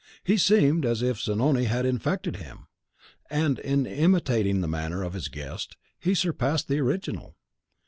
He 0.23 0.35
seemed 0.35 0.83
as 0.83 1.03
if 1.03 1.21
Zanoni 1.21 1.65
had 1.65 1.85
infected 1.85 2.37
him; 2.37 2.65
and 3.29 3.59
in 3.59 3.85
imitating 3.85 4.61
the 4.61 4.67
manner 4.67 5.03
of 5.03 5.13
his 5.13 5.27
guest, 5.27 5.75
he 5.99 6.15
surpassed 6.15 6.67
the 6.67 6.79
original. 6.79 7.35